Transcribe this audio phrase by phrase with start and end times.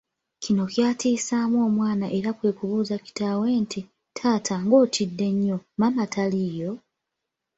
[0.43, 3.81] Kino kyatiisaamu omwana era kwe kubuuza kitaawe nti,
[4.17, 6.71] “Taata ng’otidde nnyo, maama taliiyo?”